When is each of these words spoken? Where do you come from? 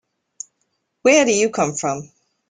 Where 1.03 1.25
do 1.25 1.31
you 1.31 1.51
come 1.51 1.75
from? 1.75 2.11